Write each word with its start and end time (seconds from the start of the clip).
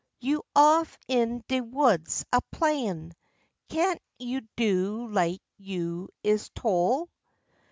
You 0.19 0.41
off 0.55 0.97
in 1.07 1.43
de 1.47 1.61
woods 1.61 2.25
a 2.33 2.41
playin'. 2.51 3.13
Can't 3.69 4.01
you 4.17 4.41
do 4.55 5.07
like 5.07 5.43
you 5.59 6.09
is 6.23 6.49
tole? 6.55 7.11